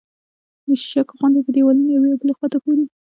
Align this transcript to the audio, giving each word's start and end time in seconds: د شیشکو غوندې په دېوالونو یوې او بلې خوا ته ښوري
د 0.65 0.67
شیشکو 0.81 1.17
غوندې 1.19 1.41
په 1.45 1.51
دېوالونو 1.55 1.89
یوې 1.95 2.09
او 2.13 2.19
بلې 2.21 2.33
خوا 2.37 2.47
ته 2.51 2.57
ښوري 2.63 2.85